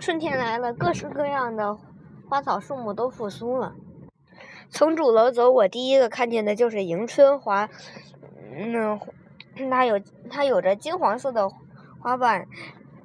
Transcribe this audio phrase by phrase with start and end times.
[0.00, 1.76] 春天来了，各式各样的
[2.26, 3.74] 花草树木都复苏了。
[4.70, 7.68] 从主楼走，我第一个看见的就是迎春花，
[8.50, 8.98] 嗯，
[9.70, 10.00] 它有
[10.30, 11.50] 它有着金黄色的
[12.00, 12.46] 花瓣，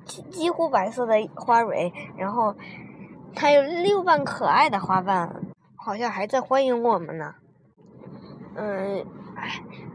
[0.05, 2.55] 几几乎白色的花蕊，然后
[3.35, 5.35] 它有六瓣可爱的花瓣，
[5.75, 7.35] 好像还在欢迎我们呢。
[8.55, 9.05] 嗯，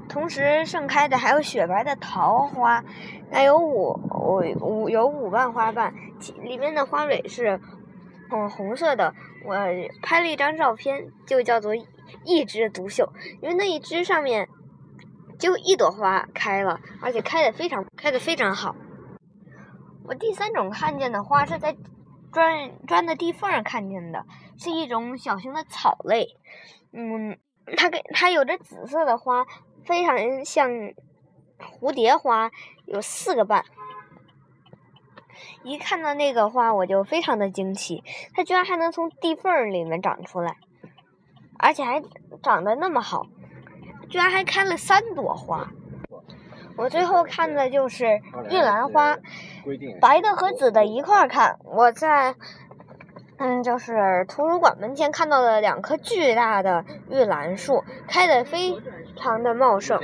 [0.06, 2.84] 同时盛开的还有雪白的桃花，
[3.30, 5.94] 那有五我五有五瓣花瓣，
[6.42, 7.60] 里面的花蕊是
[8.30, 9.14] 嗯红色的。
[9.44, 9.56] 我
[10.02, 11.72] 拍了一张照片，就叫做
[12.24, 14.48] 一枝独秀，因为那一枝上面
[15.38, 18.76] 就一朵花开了，而且开的非常开的非常好。
[20.04, 21.76] 我第三种看见的花是在
[22.32, 24.24] 砖砖的地缝看见的，
[24.58, 26.36] 是一种小型的草类，
[26.92, 27.38] 嗯。
[27.76, 29.46] 它给它有着紫色的花，
[29.84, 30.68] 非常像
[31.60, 32.50] 蝴蝶花，
[32.84, 33.64] 有四个瓣。
[35.62, 38.02] 一看到那个花，我就非常的惊奇，
[38.34, 40.56] 它居然还能从地缝里面长出来，
[41.58, 42.02] 而且还
[42.42, 43.26] 长得那么好，
[44.08, 45.70] 居然还开了三朵花。
[46.76, 49.18] 我最后看的就是玉兰花，
[50.00, 51.58] 白的和紫的一块儿看。
[51.64, 52.34] 我在。
[53.42, 58.76] 嗯，就是图书馆门前看到了两棵巨大的玉兰树，开的非
[59.16, 59.98] 常的茂盛。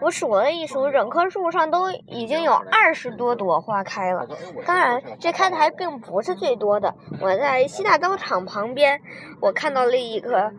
[0.00, 4.26] 我数了一数，整棵树上都已经有二十多朵花开了。
[4.64, 6.94] 当然，这开的还并不是最多的。
[7.20, 9.00] 我在西大刀厂旁边，
[9.40, 10.52] 我看到了一棵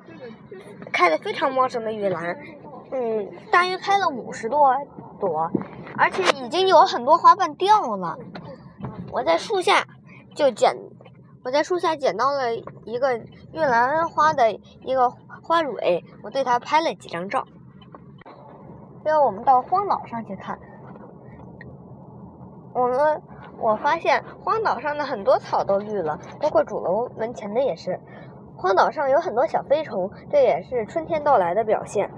[0.92, 2.38] 开的非常茂盛的玉兰，
[2.92, 4.76] 嗯，大约开了五十多
[5.20, 5.50] 朵，
[5.98, 8.17] 而且已经有很多花瓣掉了。
[9.12, 9.86] 我在树下
[10.36, 10.76] 就捡。
[11.42, 15.10] 我在树下捡到了一个玉兰花的一个
[15.42, 17.45] 花蕊，我对它拍了几张照。
[19.05, 20.58] 要我们到荒岛上去看，
[22.73, 23.22] 我们
[23.58, 28.00] 我发现荒岛上的很多草都绿了，包括主楼门前的也是。
[28.58, 32.09] 荒岛上有很多小飞虫，这也是春天到来的表现。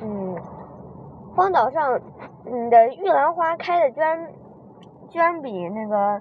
[0.00, 0.36] 嗯，
[1.36, 2.00] 荒岛上
[2.46, 4.32] 嗯的玉兰花开的居然
[5.08, 6.20] 居然比那个。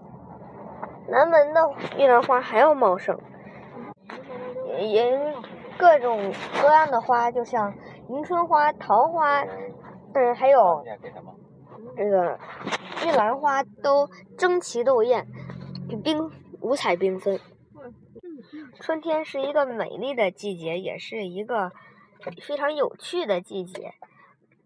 [1.12, 3.18] 南门的玉兰花还要茂盛，
[4.78, 5.34] 也
[5.76, 6.32] 各种
[6.62, 7.74] 各样的花，就像
[8.10, 9.44] 迎春花、桃花，
[10.14, 10.84] 嗯，还有
[11.96, 12.40] 这个
[13.06, 15.28] 玉兰花都争奇斗艳，
[16.04, 16.32] 缤
[16.62, 17.40] 五彩缤纷。
[18.80, 21.72] 春天是一个美丽的季节，也是一个
[22.42, 23.94] 非常有趣的季节。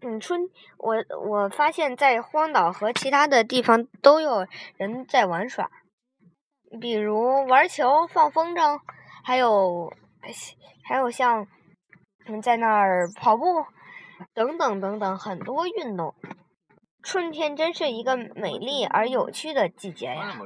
[0.02, 0.96] 嗯，春我
[1.26, 4.46] 我发现，在荒岛和其他的地方都有
[4.78, 5.72] 人在玩耍。
[6.82, 8.80] 比如玩球、放风筝，
[9.24, 9.94] 还有
[10.84, 11.48] 还有像
[12.26, 13.66] 嗯在那儿跑步
[14.34, 16.16] 等等等等很多运动。
[17.02, 20.40] 春天真是一个美丽而有趣的季节呀。